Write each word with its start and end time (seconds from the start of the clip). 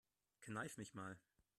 Kneif 0.41 0.77
mich 0.79 0.95
mal. 0.95 1.19